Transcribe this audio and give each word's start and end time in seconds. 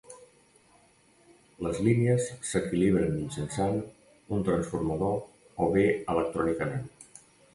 Les 1.65 1.81
línies 1.87 2.29
s'equilibren 2.51 3.13
mitjançant 3.19 3.77
un 4.37 4.41
transformador 4.49 5.15
o 5.67 5.71
bé 5.79 5.87
electrònicament. 6.15 6.91